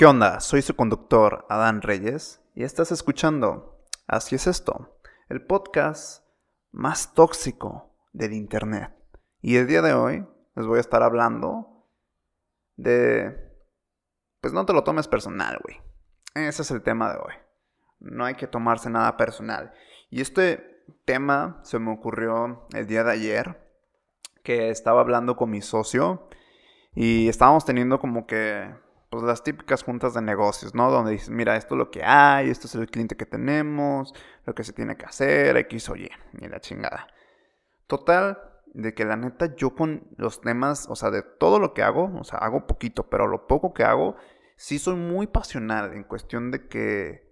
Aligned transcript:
¿Qué 0.00 0.06
onda? 0.06 0.40
Soy 0.40 0.62
su 0.62 0.74
conductor, 0.76 1.44
Adán 1.50 1.82
Reyes, 1.82 2.40
y 2.54 2.62
estás 2.62 2.90
escuchando 2.90 3.84
Así 4.06 4.34
es 4.34 4.46
esto, 4.46 4.98
el 5.28 5.44
podcast 5.44 6.24
más 6.72 7.12
tóxico 7.12 7.92
del 8.14 8.32
Internet. 8.32 8.94
Y 9.42 9.56
el 9.56 9.66
día 9.66 9.82
de 9.82 9.92
hoy 9.92 10.26
les 10.54 10.66
voy 10.66 10.78
a 10.78 10.80
estar 10.80 11.02
hablando 11.02 11.86
de... 12.76 13.52
Pues 14.40 14.54
no 14.54 14.64
te 14.64 14.72
lo 14.72 14.84
tomes 14.84 15.06
personal, 15.06 15.58
güey. 15.62 15.76
Ese 16.34 16.62
es 16.62 16.70
el 16.70 16.80
tema 16.80 17.12
de 17.12 17.18
hoy. 17.18 17.34
No 17.98 18.24
hay 18.24 18.36
que 18.36 18.46
tomarse 18.46 18.88
nada 18.88 19.18
personal. 19.18 19.74
Y 20.08 20.22
este 20.22 20.82
tema 21.04 21.60
se 21.62 21.78
me 21.78 21.92
ocurrió 21.92 22.66
el 22.72 22.86
día 22.86 23.04
de 23.04 23.12
ayer, 23.12 23.70
que 24.44 24.70
estaba 24.70 25.02
hablando 25.02 25.36
con 25.36 25.50
mi 25.50 25.60
socio 25.60 26.26
y 26.94 27.28
estábamos 27.28 27.66
teniendo 27.66 28.00
como 28.00 28.26
que 28.26 28.74
pues 29.10 29.24
las 29.24 29.42
típicas 29.42 29.82
juntas 29.82 30.14
de 30.14 30.22
negocios, 30.22 30.72
¿no? 30.72 30.90
Donde 30.90 31.10
dices, 31.10 31.30
mira, 31.30 31.56
esto 31.56 31.74
es 31.74 31.78
lo 31.78 31.90
que 31.90 32.04
hay, 32.04 32.48
esto 32.48 32.68
es 32.68 32.76
el 32.76 32.88
cliente 32.88 33.16
que 33.16 33.26
tenemos, 33.26 34.14
lo 34.46 34.54
que 34.54 34.62
se 34.62 34.72
tiene 34.72 34.96
que 34.96 35.04
hacer, 35.04 35.56
X 35.56 35.88
o 35.90 35.96
Y, 35.96 36.08
y 36.40 36.48
la 36.48 36.60
chingada. 36.60 37.08
Total, 37.88 38.38
de 38.72 38.94
que 38.94 39.04
la 39.04 39.16
neta 39.16 39.56
yo 39.56 39.74
con 39.74 40.06
los 40.16 40.40
temas, 40.40 40.86
o 40.88 40.94
sea, 40.94 41.10
de 41.10 41.22
todo 41.22 41.58
lo 41.58 41.74
que 41.74 41.82
hago, 41.82 42.12
o 42.18 42.22
sea, 42.22 42.38
hago 42.38 42.68
poquito, 42.68 43.10
pero 43.10 43.26
lo 43.26 43.48
poco 43.48 43.74
que 43.74 43.82
hago, 43.82 44.14
sí 44.56 44.78
soy 44.78 44.94
muy 44.94 45.26
pasional 45.26 45.92
en 45.92 46.04
cuestión 46.04 46.52
de 46.52 46.68
que... 46.68 47.28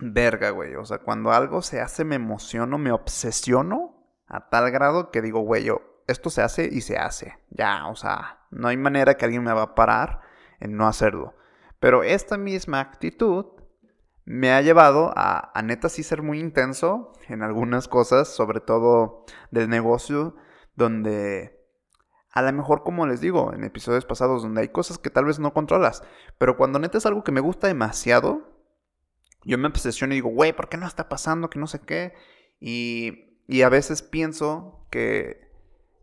Verga, 0.00 0.50
güey, 0.50 0.76
o 0.76 0.84
sea, 0.84 0.98
cuando 0.98 1.32
algo 1.32 1.60
se 1.60 1.80
hace 1.80 2.04
me 2.04 2.14
emociono, 2.14 2.78
me 2.78 2.92
obsesiono 2.92 4.06
a 4.28 4.48
tal 4.48 4.70
grado 4.70 5.10
que 5.10 5.20
digo, 5.20 5.40
güey, 5.40 5.64
yo, 5.64 5.80
esto 6.06 6.30
se 6.30 6.40
hace 6.40 6.68
y 6.70 6.80
se 6.82 6.96
hace. 6.96 7.36
Ya, 7.50 7.88
o 7.88 7.96
sea, 7.96 8.46
no 8.50 8.68
hay 8.68 8.76
manera 8.76 9.16
que 9.16 9.24
alguien 9.24 9.42
me 9.42 9.52
va 9.52 9.62
a 9.62 9.74
parar 9.74 10.27
en 10.60 10.76
no 10.76 10.86
hacerlo. 10.86 11.34
Pero 11.80 12.02
esta 12.02 12.36
misma 12.36 12.80
actitud 12.80 13.46
me 14.24 14.52
ha 14.52 14.60
llevado 14.60 15.12
a, 15.16 15.50
a 15.58 15.62
neta 15.62 15.88
sí 15.88 16.02
ser 16.02 16.22
muy 16.22 16.40
intenso 16.40 17.12
en 17.28 17.42
algunas 17.42 17.88
cosas, 17.88 18.28
sobre 18.28 18.60
todo 18.60 19.24
del 19.50 19.68
negocio, 19.68 20.36
donde 20.74 21.58
a 22.32 22.42
lo 22.42 22.52
mejor, 22.52 22.82
como 22.82 23.06
les 23.06 23.20
digo 23.20 23.52
en 23.54 23.64
episodios 23.64 24.04
pasados, 24.04 24.42
donde 24.42 24.60
hay 24.60 24.68
cosas 24.68 24.98
que 24.98 25.10
tal 25.10 25.24
vez 25.24 25.38
no 25.38 25.54
controlas, 25.54 26.02
pero 26.38 26.56
cuando 26.56 26.78
neta 26.78 26.98
es 26.98 27.06
algo 27.06 27.24
que 27.24 27.32
me 27.32 27.40
gusta 27.40 27.66
demasiado, 27.66 28.58
yo 29.44 29.58
me 29.58 29.68
obsesiono 29.68 30.12
y 30.12 30.18
digo, 30.18 30.28
güey, 30.28 30.52
¿por 30.52 30.68
qué 30.68 30.76
no 30.76 30.86
está 30.86 31.08
pasando? 31.08 31.48
Que 31.48 31.58
no 31.58 31.66
sé 31.66 31.80
qué. 31.80 32.14
Y, 32.60 33.40
y 33.46 33.62
a 33.62 33.68
veces 33.68 34.02
pienso 34.02 34.86
que, 34.90 35.50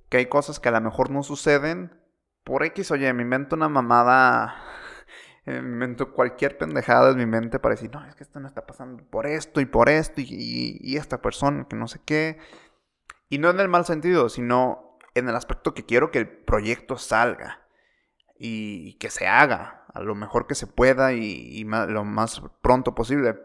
que 0.09 0.17
hay 0.17 0.25
cosas 0.25 0.59
que 0.59 0.69
a 0.69 0.71
lo 0.71 0.81
mejor 0.81 1.11
no 1.11 1.21
suceden 1.21 2.01
por 2.45 2.63
X, 2.63 2.91
oye, 2.91 3.11
me 3.11 3.23
invento 3.23 3.55
una 3.55 3.67
mamada, 3.67 4.55
me 5.45 5.57
invento 5.57 6.13
cualquier 6.13 6.57
pendejada 6.57 7.11
en 7.11 7.17
mi 7.17 7.25
mente 7.25 7.59
para 7.59 7.75
decir, 7.75 7.91
no, 7.91 8.05
es 8.05 8.15
que 8.15 8.23
esto 8.23 8.39
no 8.39 8.47
está 8.47 8.65
pasando 8.65 9.03
por 9.03 9.25
esto 9.27 9.59
y 9.59 9.65
por 9.65 9.89
esto 9.89 10.21
y, 10.21 10.77
y, 10.79 10.95
esta 10.95 11.21
persona 11.21 11.67
que 11.67 11.75
no 11.75 11.87
sé 11.87 11.99
qué. 12.05 12.37
Y 13.29 13.39
no 13.39 13.49
en 13.49 13.59
el 13.59 13.67
mal 13.67 13.85
sentido, 13.85 14.29
sino 14.29 14.97
en 15.15 15.27
el 15.27 15.35
aspecto 15.35 15.73
que 15.73 15.85
quiero 15.85 16.11
que 16.11 16.19
el 16.19 16.29
proyecto 16.29 16.97
salga 16.97 17.67
y 18.37 18.93
que 18.99 19.09
se 19.09 19.27
haga 19.27 19.85
a 19.93 20.01
lo 20.01 20.13
mejor 20.13 20.45
que 20.45 20.55
se 20.55 20.67
pueda 20.67 21.13
y, 21.13 21.23
y 21.23 21.63
lo 21.63 22.05
más 22.05 22.43
pronto 22.61 22.93
posible. 22.93 23.39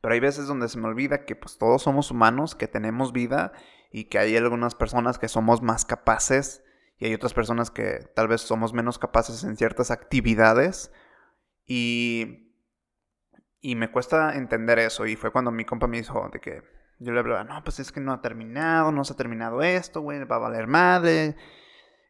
Pero 0.00 0.14
hay 0.14 0.20
veces 0.20 0.46
donde 0.46 0.68
se 0.68 0.78
me 0.78 0.88
olvida 0.88 1.26
que 1.26 1.36
pues 1.36 1.58
todos 1.58 1.82
somos 1.82 2.10
humanos, 2.10 2.54
que 2.54 2.66
tenemos 2.66 3.12
vida 3.12 3.52
y 3.90 4.04
que 4.04 4.18
hay 4.18 4.36
algunas 4.36 4.74
personas 4.74 5.18
que 5.18 5.28
somos 5.28 5.60
más 5.60 5.84
capaces 5.84 6.64
y 6.98 7.06
hay 7.06 7.14
otras 7.14 7.34
personas 7.34 7.70
que 7.70 8.10
tal 8.14 8.28
vez 8.28 8.42
somos 8.42 8.72
menos 8.72 8.98
capaces 8.98 9.44
en 9.44 9.56
ciertas 9.56 9.90
actividades 9.90 10.92
y, 11.66 12.52
y 13.60 13.74
me 13.74 13.90
cuesta 13.90 14.34
entender 14.36 14.78
eso 14.78 15.06
y 15.06 15.16
fue 15.16 15.32
cuando 15.32 15.50
mi 15.50 15.64
compa 15.64 15.86
me 15.86 15.98
dijo 15.98 16.28
de 16.32 16.40
que 16.40 16.62
yo 16.98 17.12
le 17.12 17.20
hablaba, 17.20 17.44
no, 17.44 17.62
pues 17.64 17.80
es 17.80 17.90
que 17.90 18.00
no 18.00 18.12
ha 18.12 18.20
terminado, 18.20 18.92
no 18.92 19.04
se 19.04 19.12
ha 19.12 19.16
terminado 19.16 19.62
esto, 19.62 20.00
güey, 20.00 20.22
va 20.24 20.36
a 20.36 20.40
valer 20.40 20.66
madre, 20.66 21.36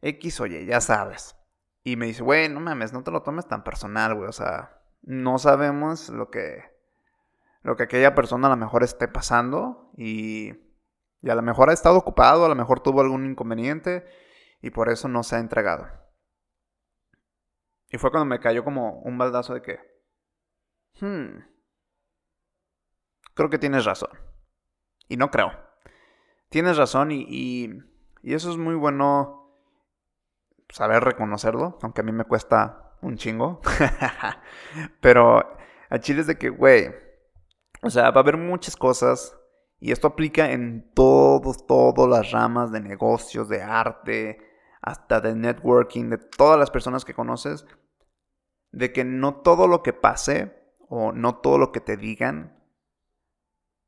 X, 0.02 0.40
oye, 0.40 0.66
ya 0.66 0.80
sabes. 0.80 1.36
Y 1.82 1.96
me 1.96 2.06
dice, 2.06 2.22
güey, 2.22 2.48
no 2.48 2.60
mames, 2.60 2.92
no 2.92 3.02
te 3.02 3.10
lo 3.10 3.22
tomes 3.22 3.48
tan 3.48 3.64
personal, 3.64 4.14
güey, 4.14 4.28
o 4.28 4.32
sea, 4.32 4.82
no 5.02 5.38
sabemos 5.38 6.10
lo 6.10 6.30
que, 6.30 6.64
lo 7.62 7.76
que 7.76 7.84
aquella 7.84 8.14
persona 8.14 8.46
a 8.46 8.50
lo 8.50 8.56
mejor 8.56 8.82
esté 8.82 9.08
pasando 9.08 9.90
y, 9.96 10.52
y 11.22 11.30
a 11.30 11.34
lo 11.34 11.42
mejor 11.42 11.70
ha 11.70 11.72
estado 11.72 11.96
ocupado, 11.96 12.44
a 12.44 12.48
lo 12.48 12.54
mejor 12.54 12.80
tuvo 12.80 13.00
algún 13.00 13.24
inconveniente 13.24 14.06
y 14.64 14.70
por 14.70 14.88
eso 14.88 15.08
no 15.08 15.22
se 15.22 15.36
ha 15.36 15.40
entregado. 15.40 15.86
Y 17.90 17.98
fue 17.98 18.10
cuando 18.10 18.24
me 18.24 18.40
cayó 18.40 18.64
como 18.64 18.98
un 19.00 19.18
baldazo 19.18 19.52
de 19.52 19.60
que, 19.60 19.78
hmm, 21.00 21.38
creo 23.34 23.50
que 23.50 23.58
tienes 23.58 23.84
razón. 23.84 24.08
Y 25.06 25.18
no 25.18 25.30
creo. 25.30 25.52
Tienes 26.48 26.78
razón 26.78 27.12
y, 27.12 27.26
y, 27.28 27.74
eso 28.22 28.50
es 28.50 28.56
muy 28.56 28.74
bueno 28.74 29.54
saber 30.70 31.04
reconocerlo, 31.04 31.78
aunque 31.82 32.00
a 32.00 32.04
mí 32.04 32.12
me 32.12 32.24
cuesta 32.24 32.96
un 33.02 33.18
chingo. 33.18 33.60
Pero 35.02 35.58
a 35.90 35.98
Chile 35.98 36.22
es 36.22 36.26
de 36.26 36.38
que, 36.38 36.48
güey, 36.48 36.90
o 37.82 37.90
sea, 37.90 38.10
va 38.12 38.20
a 38.20 38.22
haber 38.22 38.38
muchas 38.38 38.76
cosas 38.76 39.38
y 39.78 39.92
esto 39.92 40.06
aplica 40.06 40.52
en 40.52 40.90
todos, 40.94 41.66
todas 41.66 42.08
las 42.08 42.32
ramas 42.32 42.72
de 42.72 42.80
negocios, 42.80 43.50
de 43.50 43.62
arte, 43.62 44.53
hasta 44.84 45.20
de 45.20 45.34
networking, 45.34 46.10
de 46.10 46.18
todas 46.18 46.58
las 46.58 46.70
personas 46.70 47.04
que 47.04 47.14
conoces, 47.14 47.66
de 48.70 48.92
que 48.92 49.04
no 49.04 49.36
todo 49.36 49.66
lo 49.66 49.82
que 49.82 49.94
pase 49.94 50.54
o 50.88 51.12
no 51.12 51.36
todo 51.36 51.58
lo 51.58 51.72
que 51.72 51.80
te 51.80 51.96
digan 51.96 52.60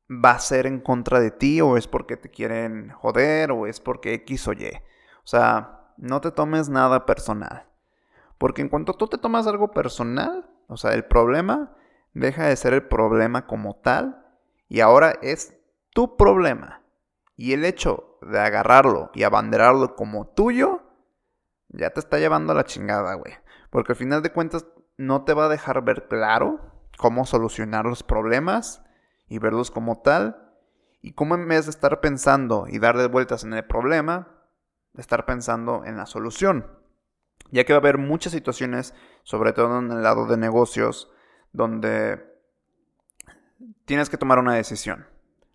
va 0.09 0.31
a 0.31 0.39
ser 0.39 0.65
en 0.65 0.79
contra 0.79 1.19
de 1.19 1.31
ti 1.31 1.61
o 1.61 1.77
es 1.77 1.87
porque 1.87 2.17
te 2.17 2.29
quieren 2.29 2.89
joder 2.91 3.51
o 3.51 3.67
es 3.67 3.79
porque 3.79 4.13
X 4.15 4.47
o 4.47 4.53
Y. 4.53 4.71
O 5.23 5.27
sea, 5.27 5.93
no 5.97 6.21
te 6.21 6.31
tomes 6.31 6.69
nada 6.69 7.05
personal. 7.05 7.67
Porque 8.37 8.61
en 8.61 8.69
cuanto 8.69 8.93
tú 8.93 9.07
te 9.07 9.17
tomas 9.17 9.45
algo 9.45 9.71
personal, 9.71 10.49
o 10.67 10.77
sea, 10.77 10.93
el 10.93 11.05
problema 11.05 11.75
deja 12.13 12.45
de 12.45 12.55
ser 12.55 12.73
el 12.73 12.87
problema 12.87 13.45
como 13.45 13.75
tal 13.75 14.25
y 14.67 14.79
ahora 14.79 15.13
es 15.21 15.57
tu 15.91 16.17
problema. 16.17 16.81
Y 17.35 17.53
el 17.53 17.65
hecho 17.65 18.17
de 18.21 18.39
agarrarlo 18.39 19.11
y 19.13 19.23
abanderarlo 19.23 19.95
como 19.95 20.27
tuyo 20.27 20.86
ya 21.69 21.89
te 21.91 21.99
está 21.99 22.17
llevando 22.17 22.53
la 22.53 22.63
chingada, 22.63 23.15
güey. 23.15 23.33
Porque 23.69 23.93
al 23.93 23.97
final 23.97 24.21
de 24.21 24.31
cuentas 24.31 24.65
no 24.97 25.23
te 25.23 25.33
va 25.33 25.45
a 25.45 25.49
dejar 25.49 25.83
ver 25.83 26.07
claro 26.07 26.59
cómo 26.97 27.25
solucionar 27.25 27.85
los 27.85 28.03
problemas 28.03 28.83
y 29.27 29.39
verlos 29.39 29.71
como 29.71 30.01
tal. 30.01 30.43
Y 31.01 31.13
cómo 31.13 31.35
en 31.35 31.47
vez 31.47 31.65
de 31.65 31.71
estar 31.71 32.01
pensando 32.01 32.65
y 32.67 32.79
darle 32.79 33.07
vueltas 33.07 33.43
en 33.43 33.53
el 33.53 33.65
problema, 33.65 34.27
estar 34.97 35.25
pensando 35.25 35.85
en 35.85 35.97
la 35.97 36.05
solución. 36.05 36.65
Ya 37.51 37.63
que 37.63 37.73
va 37.73 37.77
a 37.77 37.81
haber 37.81 37.97
muchas 37.97 38.33
situaciones, 38.33 38.93
sobre 39.23 39.53
todo 39.53 39.79
en 39.79 39.91
el 39.91 40.03
lado 40.03 40.25
de 40.25 40.37
negocios, 40.37 41.11
donde 41.53 42.25
tienes 43.85 44.09
que 44.09 44.17
tomar 44.17 44.39
una 44.39 44.55
decisión. 44.55 45.07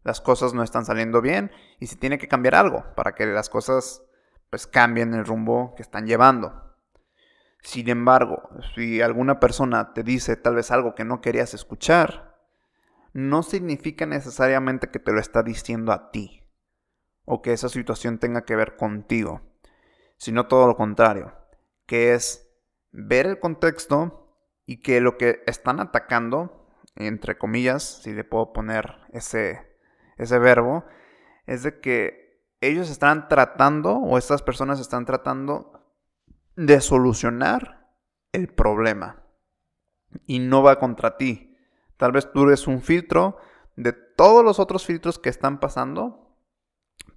Las 0.05 0.21
cosas 0.21 0.55
no 0.55 0.63
están 0.63 0.85
saliendo 0.85 1.21
bien 1.21 1.51
y 1.81 1.87
se 1.87 1.97
tiene 1.97 2.19
que 2.19 2.29
cambiar 2.29 2.55
algo 2.55 2.85
para 2.97 3.15
que 3.15 3.27
las 3.27 3.49
cosas 3.49 4.03
pues 4.53 4.67
cambien 4.67 5.15
el 5.15 5.25
rumbo 5.25 5.75
que 5.75 5.81
están 5.81 6.07
llevando. 6.07 6.77
Sin 7.63 7.89
embargo, 7.89 8.51
si 8.75 9.01
alguna 9.01 9.41
persona 9.41 9.95
te 9.95 10.03
dice 10.03 10.37
tal 10.37 10.57
vez 10.57 10.71
algo 10.71 10.95
que 10.95 11.07
no 11.07 11.23
querías 11.23 11.55
escuchar, 11.55 12.37
no 13.15 13.43
significa 13.43 14.05
necesariamente 14.05 14.91
que 14.91 14.99
te 14.99 15.11
lo 15.11 15.21
está 15.21 15.43
diciendo 15.43 15.91
a 15.91 16.11
ti 16.11 16.45
o 17.25 17.41
que 17.41 17.55
esa 17.55 17.71
situación 17.71 18.19
tenga 18.19 18.45
que 18.45 18.55
ver 18.55 18.77
contigo, 18.77 19.41
sino 20.19 20.49
todo 20.49 20.67
lo 20.67 20.77
contrario, 20.77 21.33
que 21.87 22.13
es 22.13 22.47
ver 22.91 23.25
el 23.25 23.41
contexto 23.41 24.37
y 24.67 24.83
que 24.83 25.01
lo 25.01 25.17
que 25.17 25.43
están 25.47 25.81
atacando, 25.81 26.69
entre 26.95 27.39
comillas, 27.39 28.03
si 28.03 28.13
le 28.13 28.23
puedo 28.23 28.53
poner 28.53 28.99
ese, 29.15 29.67
ese 30.19 30.39
verbo, 30.39 30.85
es 31.47 31.63
de 31.63 31.81
que 31.81 32.22
ellos 32.63 32.89
están 32.91 33.29
tratando, 33.29 33.97
o 33.97 34.17
estas 34.17 34.43
personas 34.43 34.81
están 34.81 35.05
tratando 35.05 35.73
de 36.57 36.81
solucionar 36.81 37.91
el 38.33 38.49
problema. 38.49 39.25
Y 40.27 40.39
no 40.39 40.63
va 40.63 40.79
contra 40.79 41.17
ti. 41.17 41.57
Tal 41.97 42.13
vez 42.13 42.33
tú 42.33 42.45
eres 42.45 42.67
un 42.67 42.81
filtro 42.81 43.37
de 43.77 43.93
todos 43.93 44.45
los 44.45 44.59
otros 44.59 44.87
filtros 44.87 45.19
que 45.19 45.29
están 45.29 45.59
pasando 45.59 46.37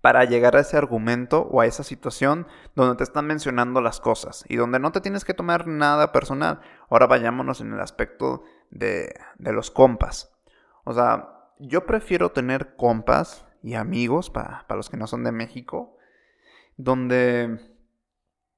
para 0.01 0.23
llegar 0.25 0.55
a 0.55 0.61
ese 0.61 0.77
argumento 0.77 1.41
o 1.41 1.61
a 1.61 1.65
esa 1.65 1.83
situación 1.83 2.47
donde 2.75 2.95
te 2.95 3.03
están 3.03 3.27
mencionando 3.27 3.81
las 3.81 3.99
cosas 3.99 4.45
y 4.47 4.55
donde 4.55 4.79
no 4.79 4.91
te 4.91 5.01
tienes 5.01 5.25
que 5.25 5.33
tomar 5.33 5.67
nada 5.67 6.11
personal. 6.11 6.61
Ahora 6.89 7.07
vayámonos 7.07 7.61
en 7.61 7.73
el 7.73 7.79
aspecto 7.79 8.43
de, 8.71 9.13
de 9.37 9.51
los 9.53 9.71
compas. 9.71 10.31
O 10.85 10.93
sea, 10.93 11.51
yo 11.59 11.85
prefiero 11.85 12.31
tener 12.31 12.75
compas 12.75 13.44
y 13.65 13.73
amigos, 13.73 14.29
para, 14.29 14.63
los 14.69 14.91
que 14.91 14.97
no 14.97 15.07
son 15.07 15.23
de 15.23 15.31
México, 15.31 15.97
donde 16.77 17.59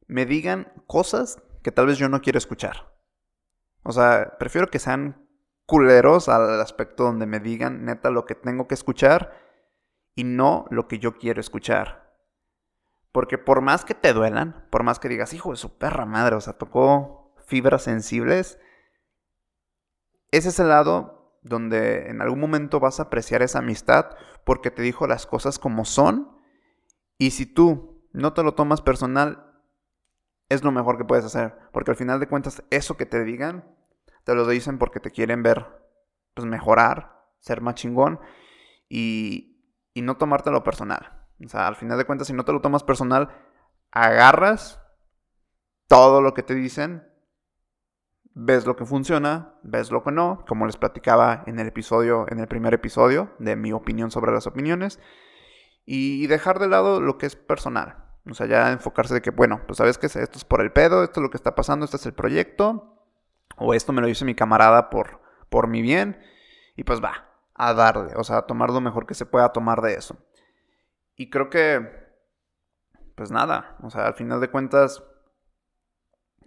me 0.05 0.25
digan 0.25 0.73
cosas 0.85 1.41
que 1.63 1.71
tal 1.71 1.85
vez 1.85 1.97
yo 1.97 2.09
no 2.09 2.19
quiero 2.19 2.37
escuchar. 2.37 2.93
O 3.83 3.93
sea, 3.93 4.35
prefiero 4.37 4.67
que 4.67 4.79
sean 4.79 5.25
culeros 5.65 6.27
al 6.27 6.59
aspecto 6.59 7.05
donde 7.05 7.25
me 7.25 7.39
digan 7.39 7.85
neta 7.85 8.09
lo 8.09 8.25
que 8.25 8.35
tengo 8.35 8.67
que 8.67 8.73
escuchar 8.73 9.31
y 10.13 10.25
no 10.25 10.65
lo 10.71 10.89
que 10.89 10.99
yo 10.99 11.17
quiero 11.17 11.39
escuchar. 11.39 12.13
Porque 13.13 13.37
por 13.37 13.61
más 13.61 13.85
que 13.85 13.93
te 13.93 14.11
duelan, 14.11 14.67
por 14.69 14.83
más 14.83 14.99
que 14.99 15.07
digas, 15.07 15.31
hijo 15.31 15.51
de 15.51 15.57
su 15.57 15.77
perra 15.77 16.05
madre, 16.05 16.35
o 16.35 16.41
sea, 16.41 16.57
tocó 16.57 17.33
fibras 17.45 17.83
sensibles, 17.83 18.59
ese 20.31 20.49
es 20.49 20.59
el 20.59 20.67
lado 20.67 21.16
donde 21.47 22.09
en 22.09 22.21
algún 22.21 22.39
momento 22.39 22.79
vas 22.79 22.99
a 22.99 23.03
apreciar 23.03 23.41
esa 23.41 23.59
amistad 23.59 24.11
porque 24.43 24.71
te 24.71 24.81
dijo 24.81 25.07
las 25.07 25.25
cosas 25.25 25.59
como 25.59 25.85
son. 25.85 26.37
Y 27.17 27.31
si 27.31 27.45
tú 27.45 28.07
no 28.13 28.33
te 28.33 28.43
lo 28.43 28.53
tomas 28.53 28.81
personal, 28.81 29.61
es 30.49 30.63
lo 30.63 30.71
mejor 30.71 30.97
que 30.97 31.05
puedes 31.05 31.25
hacer. 31.25 31.57
Porque 31.71 31.91
al 31.91 31.97
final 31.97 32.19
de 32.19 32.27
cuentas, 32.27 32.63
eso 32.69 32.97
que 32.97 33.05
te 33.05 33.23
digan, 33.23 33.75
te 34.23 34.35
lo 34.35 34.47
dicen 34.47 34.77
porque 34.77 34.99
te 34.99 35.11
quieren 35.11 35.43
ver 35.43 35.65
pues, 36.33 36.47
mejorar, 36.47 37.25
ser 37.39 37.61
más 37.61 37.75
chingón 37.75 38.19
y, 38.89 39.73
y 39.93 40.01
no 40.01 40.17
tomártelo 40.17 40.63
personal. 40.63 41.27
O 41.43 41.49
sea, 41.49 41.67
al 41.67 41.75
final 41.75 41.97
de 41.97 42.05
cuentas, 42.05 42.27
si 42.27 42.33
no 42.33 42.45
te 42.45 42.53
lo 42.53 42.61
tomas 42.61 42.83
personal, 42.83 43.29
agarras 43.91 44.81
todo 45.87 46.21
lo 46.21 46.33
que 46.33 46.43
te 46.43 46.55
dicen, 46.55 47.06
ves 48.39 48.67
lo 48.67 48.75
que 48.75 48.85
funciona, 48.85 49.55
ves 49.63 49.91
lo 49.91 50.03
que 50.03 50.11
no, 50.11 50.45
como 50.47 50.67
les 50.67 50.77
platicaba 50.77 51.43
en 51.47 51.57
el 51.57 51.67
episodio, 51.67 52.27
en 52.29 52.39
el 52.39 52.47
primer 52.47 52.71
episodio 52.75 53.31
de 53.39 53.55
mi 53.55 53.73
opinión 53.73 54.11
sobre 54.11 54.31
las 54.31 54.45
opiniones, 54.45 54.99
y 55.85 56.27
dejar 56.27 56.59
de 56.59 56.67
lado 56.67 57.01
lo 57.01 57.17
que 57.17 57.25
es 57.25 57.35
personal. 57.35 58.05
O 58.29 58.35
sea, 58.35 58.45
ya 58.45 58.71
enfocarse 58.71 59.15
de 59.15 59.21
que, 59.23 59.31
bueno, 59.31 59.61
pues 59.65 59.77
sabes 59.77 59.97
que 59.97 60.05
esto 60.05 60.37
es 60.37 60.45
por 60.45 60.61
el 60.61 60.71
pedo, 60.71 61.03
esto 61.03 61.19
es 61.19 61.23
lo 61.23 61.31
que 61.31 61.37
está 61.37 61.55
pasando, 61.55 61.85
este 61.85 61.97
es 61.97 62.05
el 62.05 62.13
proyecto, 62.13 63.03
o 63.55 63.73
esto 63.73 63.91
me 63.91 64.01
lo 64.01 64.07
dice 64.07 64.23
mi 64.23 64.35
camarada 64.35 64.91
por, 64.91 65.19
por 65.49 65.67
mi 65.67 65.81
bien, 65.81 66.21
y 66.75 66.83
pues 66.83 67.01
va, 67.03 67.31
a 67.55 67.73
darle, 67.73 68.13
o 68.17 68.23
sea, 68.23 68.37
a 68.37 68.45
tomar 68.45 68.69
lo 68.69 68.81
mejor 68.81 69.07
que 69.07 69.15
se 69.15 69.25
pueda 69.25 69.51
tomar 69.51 69.81
de 69.81 69.95
eso. 69.95 70.15
Y 71.15 71.31
creo 71.31 71.49
que, 71.49 71.89
pues 73.15 73.31
nada, 73.31 73.77
o 73.81 73.89
sea, 73.89 74.05
al 74.05 74.13
final 74.13 74.39
de 74.41 74.51
cuentas, 74.51 75.03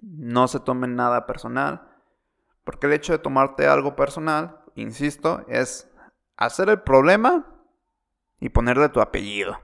no 0.02 0.48
se 0.48 0.60
tomen 0.60 0.96
nada 0.96 1.26
personal, 1.26 1.88
porque 2.64 2.86
el 2.86 2.92
hecho 2.92 3.12
de 3.12 3.18
tomarte 3.18 3.66
algo 3.66 3.96
personal, 3.96 4.60
insisto, 4.74 5.44
es 5.48 5.90
hacer 6.36 6.68
el 6.68 6.80
problema 6.82 7.46
y 8.38 8.48
ponerle 8.48 8.88
tu 8.88 9.00
apellido. 9.00 9.58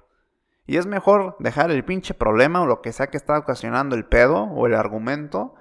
Y 0.66 0.78
es 0.78 0.86
mejor 0.86 1.36
dejar 1.38 1.70
el 1.70 1.84
pinche 1.84 2.14
problema 2.14 2.62
o 2.62 2.66
lo 2.66 2.82
que 2.82 2.92
sea 2.92 3.06
que 3.06 3.16
está 3.16 3.38
ocasionando 3.38 3.94
el 3.94 4.04
pedo 4.04 4.44
o 4.44 4.66
el 4.66 4.74
argumento 4.74 5.54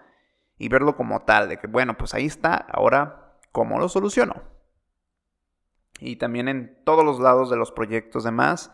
y 0.57 0.69
verlo 0.69 0.95
como 0.95 1.21
tal, 1.21 1.49
de 1.49 1.57
que 1.57 1.67
bueno, 1.67 1.95
pues 1.97 2.13
ahí 2.13 2.25
está, 2.25 2.55
ahora, 2.55 3.37
¿cómo 3.51 3.77
lo 3.77 3.87
soluciono? 3.87 4.41
Y 5.99 6.17
también 6.17 6.47
en 6.47 6.81
todos 6.83 7.05
los 7.05 7.19
lados 7.19 7.49
de 7.49 7.57
los 7.57 7.71
proyectos 7.71 8.23
demás, 8.23 8.71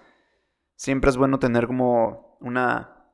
siempre 0.76 1.10
es 1.10 1.18
bueno 1.18 1.38
tener 1.40 1.68
como 1.68 2.38
una, 2.40 3.12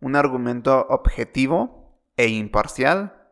un 0.00 0.16
argumento 0.16 0.86
objetivo 0.88 1.85
e 2.16 2.28
imparcial 2.28 3.30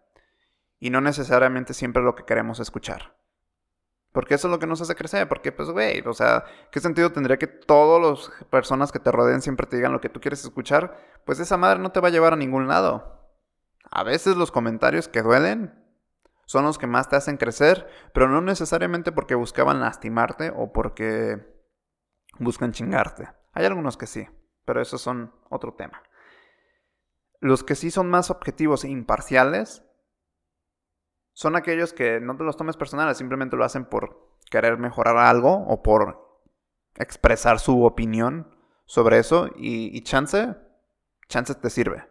y 0.79 0.91
no 0.91 1.01
necesariamente 1.01 1.75
siempre 1.75 2.03
lo 2.03 2.15
que 2.15 2.25
queremos 2.25 2.61
escuchar. 2.61 3.17
Porque 4.13 4.35
eso 4.35 4.47
es 4.47 4.53
lo 4.53 4.61
que 4.61 4.69
nos 4.69 4.81
hace 4.81 4.95
crecer. 4.95 5.27
Porque, 5.29 5.51
pues, 5.51 5.69
güey, 5.71 6.01
o 6.07 6.13
sea, 6.13 6.45
¿qué 6.71 6.79
sentido 6.79 7.11
tendría 7.11 7.37
que 7.37 7.49
todas 7.49 8.01
las 8.01 8.47
personas 8.49 8.93
que 8.93 9.01
te 9.01 9.11
rodeen 9.11 9.43
siempre 9.43 9.67
te 9.67 9.75
digan 9.75 9.93
lo 9.93 10.01
que 10.01 10.09
tú 10.09 10.21
quieres 10.21 10.45
escuchar? 10.45 10.97
Pues 11.25 11.41
esa 11.41 11.57
madre 11.57 11.81
no 11.81 11.91
te 11.91 11.99
va 11.99 12.09
a 12.09 12.11
llevar 12.13 12.33
a 12.33 12.37
ningún 12.37 12.69
lado. 12.69 13.29
A 13.91 14.05
veces 14.05 14.37
los 14.37 14.53
comentarios 14.53 15.09
que 15.09 15.23
duelen 15.23 15.85
son 16.47 16.65
los 16.65 16.79
que 16.79 16.87
más 16.87 17.09
te 17.09 17.17
hacen 17.17 17.39
crecer, 17.39 17.89
pero 18.13 18.29
no 18.29 18.41
necesariamente 18.41 19.11
porque 19.11 19.35
buscaban 19.35 19.81
lastimarte 19.81 20.53
o 20.55 20.73
porque 20.73 21.45
buscan 22.39 22.71
chingarte. 22.71 23.29
Hay 23.53 23.65
algunos 23.65 23.97
que 23.97 24.07
sí, 24.07 24.29
pero 24.65 24.81
esos 24.81 25.01
son 25.01 25.35
otro 25.51 25.75
tema. 25.75 26.03
Los 27.41 27.65
que 27.65 27.75
sí 27.75 27.91
son 27.91 28.11
más 28.11 28.31
objetivos 28.31 28.85
e 28.85 28.89
imparciales 28.89 29.85
son 31.35 31.57
aquellos 31.57 31.93
que 31.93 32.21
no 32.21 32.37
te 32.37 32.45
los 32.45 32.57
tomes 32.57 32.77
personales, 32.77 33.19
simplemente 33.19 33.57
lo 33.57 33.65
hacen 33.65 33.85
por 33.85 34.39
querer 34.51 34.79
mejorar 34.79 35.17
algo 35.17 35.53
o 35.67 35.83
por 35.83 36.41
expresar 36.97 37.59
su 37.59 37.85
opinión 37.85 38.57
sobre 38.87 39.19
eso 39.19 39.49
y, 39.57 40.01
chance, 40.03 40.55
chance 41.29 41.55
te 41.55 41.71
sirve. 41.71 42.09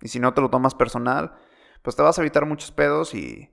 Y 0.00 0.08
si 0.08 0.20
no 0.20 0.32
te 0.32 0.40
lo 0.40 0.50
tomas 0.50 0.74
personal, 0.74 1.34
pues 1.82 1.96
te 1.96 2.02
vas 2.02 2.18
a 2.18 2.22
evitar 2.22 2.46
muchos 2.46 2.70
pedos 2.70 3.14
y, 3.14 3.52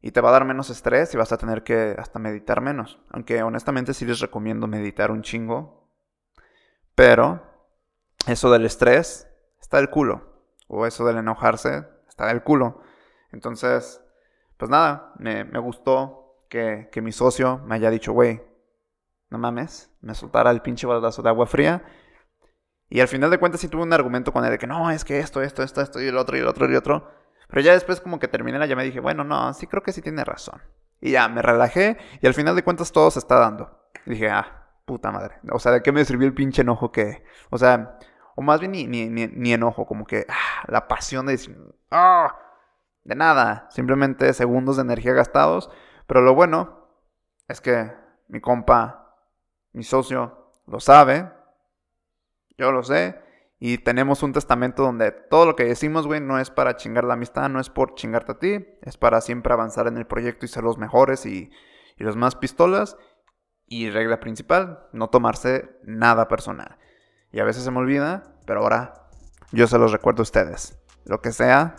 y 0.00 0.10
te 0.10 0.20
va 0.20 0.30
a 0.30 0.32
dar 0.32 0.44
menos 0.44 0.68
estrés 0.70 1.14
y 1.14 1.16
vas 1.16 1.32
a 1.32 1.38
tener 1.38 1.62
que 1.62 1.94
hasta 1.96 2.18
meditar 2.18 2.60
menos. 2.60 3.00
Aunque 3.10 3.42
honestamente 3.42 3.94
sí 3.94 4.04
les 4.04 4.20
recomiendo 4.20 4.66
meditar 4.66 5.10
un 5.10 5.22
chingo. 5.22 5.92
Pero 6.96 7.42
eso 8.26 8.50
del 8.50 8.64
estrés 8.64 9.28
está 9.74 9.78
del 9.78 9.90
culo. 9.90 10.22
O 10.68 10.86
eso 10.86 11.04
del 11.04 11.18
enojarse 11.18 11.84
está 12.08 12.26
del 12.28 12.42
culo. 12.42 12.80
Entonces, 13.32 14.00
pues 14.56 14.70
nada, 14.70 15.12
me, 15.18 15.42
gustó 15.58 16.46
que, 16.48 16.88
mi 17.02 17.10
socio 17.10 17.58
me 17.66 17.74
haya 17.74 17.90
dicho, 17.90 18.12
güey, 18.12 18.40
no 19.30 19.38
mames, 19.38 19.92
me 20.00 20.14
soltara 20.14 20.52
el 20.52 20.62
pinche 20.62 20.86
baldazo 20.86 21.22
de 21.22 21.28
agua 21.28 21.46
fría. 21.46 21.82
Y 22.88 23.00
al 23.00 23.08
final 23.08 23.30
de 23.30 23.38
cuentas 23.38 23.60
sí 23.60 23.68
tuve 23.68 23.82
un 23.82 23.92
argumento 23.92 24.32
con 24.32 24.44
él 24.44 24.52
de 24.52 24.58
que 24.58 24.68
no, 24.68 24.90
es 24.90 25.04
que 25.04 25.18
esto, 25.18 25.42
esto, 25.42 25.64
esto, 25.64 25.80
esto 25.80 26.00
y 26.00 26.06
el 26.06 26.16
otro 26.16 26.36
y 26.36 26.40
el 26.40 26.46
otro 26.46 26.66
y 26.66 26.70
el 26.70 26.76
otro. 26.76 27.10
Pero 27.48 27.60
ya 27.62 27.72
después 27.72 28.00
como 28.00 28.20
que 28.20 28.28
terminé 28.28 28.58
la 28.58 28.66
llamada 28.66 28.86
y 28.86 28.90
dije, 28.90 29.00
bueno, 29.00 29.24
no, 29.24 29.52
sí 29.54 29.66
creo 29.66 29.82
que 29.82 29.92
sí 29.92 30.02
tiene 30.02 30.24
razón. 30.24 30.62
Y 31.00 31.10
ya, 31.10 31.28
me 31.28 31.42
relajé 31.42 31.98
y 32.20 32.26
al 32.28 32.34
final 32.34 32.54
de 32.54 32.62
cuentas 32.62 32.92
todo 32.92 33.10
se 33.10 33.18
está 33.18 33.40
dando. 33.40 33.90
Y 34.06 34.10
dije, 34.10 34.30
ah, 34.30 34.68
puta 34.84 35.10
madre. 35.10 35.40
O 35.50 35.58
sea, 35.58 35.72
¿de 35.72 35.82
qué 35.82 35.90
me 35.90 36.04
sirvió 36.04 36.28
el 36.28 36.34
pinche 36.34 36.62
enojo 36.62 36.92
que... 36.92 37.24
O 37.50 37.58
sea, 37.58 37.98
o 38.36 38.42
más 38.42 38.60
bien 38.60 38.72
ni, 38.72 38.86
ni, 38.86 39.08
ni, 39.08 39.52
enojo, 39.52 39.86
como 39.86 40.06
que 40.06 40.26
ah, 40.28 40.64
la 40.68 40.88
pasión 40.88 41.26
de 41.26 41.32
decir, 41.32 41.56
ah, 41.90 42.36
de 43.04 43.14
nada, 43.14 43.68
simplemente 43.70 44.32
segundos 44.32 44.76
de 44.76 44.82
energía 44.82 45.12
gastados. 45.12 45.70
Pero 46.06 46.22
lo 46.22 46.34
bueno 46.34 46.88
es 47.48 47.60
que 47.60 47.92
mi 48.28 48.40
compa, 48.40 49.16
mi 49.72 49.84
socio, 49.84 50.52
lo 50.66 50.80
sabe. 50.80 51.30
Yo 52.56 52.72
lo 52.72 52.82
sé. 52.82 53.20
Y 53.58 53.78
tenemos 53.78 54.22
un 54.22 54.32
testamento 54.32 54.82
donde 54.82 55.12
todo 55.12 55.46
lo 55.46 55.56
que 55.56 55.64
decimos, 55.64 56.06
güey, 56.06 56.20
no 56.20 56.38
es 56.38 56.50
para 56.50 56.76
chingar 56.76 57.04
la 57.04 57.14
amistad, 57.14 57.48
no 57.48 57.60
es 57.60 57.70
por 57.70 57.94
chingarte 57.94 58.32
a 58.32 58.38
ti. 58.38 58.66
Es 58.82 58.96
para 58.96 59.20
siempre 59.20 59.52
avanzar 59.52 59.86
en 59.86 59.96
el 59.96 60.06
proyecto 60.06 60.44
y 60.44 60.48
ser 60.48 60.64
los 60.64 60.76
mejores 60.76 61.24
y, 61.24 61.50
y 61.96 62.04
los 62.04 62.16
más 62.16 62.36
pistolas. 62.36 62.96
Y 63.66 63.90
regla 63.90 64.20
principal, 64.20 64.88
no 64.92 65.08
tomarse 65.08 65.78
nada 65.84 66.28
personal. 66.28 66.78
Y 67.34 67.40
a 67.40 67.44
veces 67.44 67.64
se 67.64 67.70
me 67.72 67.78
olvida, 67.78 68.22
pero 68.46 68.60
ahora 68.60 69.08
yo 69.50 69.66
se 69.66 69.76
los 69.76 69.90
recuerdo 69.90 70.20
a 70.20 70.22
ustedes. 70.22 70.78
Lo 71.04 71.20
que 71.20 71.32
sea, 71.32 71.74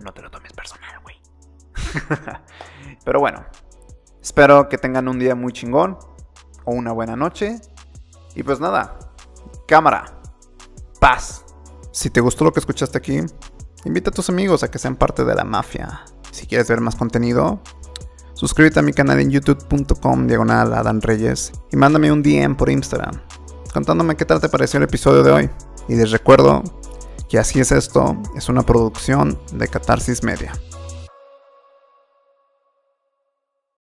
no 0.00 0.12
te 0.12 0.22
lo 0.22 0.30
tomes 0.30 0.52
personal, 0.52 1.00
güey. 1.04 1.16
Pero 3.04 3.20
bueno, 3.20 3.44
espero 4.20 4.68
que 4.68 4.76
tengan 4.76 5.06
un 5.06 5.20
día 5.20 5.36
muy 5.36 5.52
chingón 5.52 5.98
o 6.64 6.72
una 6.72 6.90
buena 6.90 7.14
noche. 7.14 7.60
Y 8.34 8.42
pues 8.42 8.58
nada, 8.58 8.98
cámara, 9.68 10.20
paz. 10.98 11.44
Si 11.92 12.10
te 12.10 12.20
gustó 12.20 12.44
lo 12.44 12.52
que 12.52 12.58
escuchaste 12.58 12.98
aquí, 12.98 13.20
invita 13.84 14.10
a 14.10 14.12
tus 14.12 14.28
amigos 14.30 14.64
a 14.64 14.70
que 14.70 14.80
sean 14.80 14.96
parte 14.96 15.24
de 15.24 15.36
la 15.36 15.44
mafia. 15.44 16.06
Si 16.32 16.48
quieres 16.48 16.68
ver 16.68 16.80
más 16.80 16.96
contenido, 16.96 17.62
suscríbete 18.32 18.80
a 18.80 18.82
mi 18.82 18.92
canal 18.92 19.20
en 19.20 19.30
youtube.com 19.30 20.26
diagonal 20.26 20.74
Adán 20.74 21.00
Reyes 21.00 21.52
y 21.70 21.76
mándame 21.76 22.10
un 22.10 22.20
DM 22.20 22.56
por 22.56 22.68
Instagram 22.68 23.20
contándome 23.74 24.16
qué 24.16 24.24
tal 24.24 24.40
te 24.40 24.48
pareció 24.48 24.78
el 24.78 24.84
episodio 24.84 25.22
de 25.22 25.32
hoy. 25.32 25.50
Y 25.88 25.96
les 25.96 26.10
recuerdo 26.12 26.62
y 27.34 27.36
así 27.36 27.58
es 27.58 27.72
esto, 27.72 28.16
es 28.36 28.48
una 28.48 28.62
producción 28.62 29.36
de 29.52 29.66
Catarsis 29.66 30.22
Media. 30.22 30.52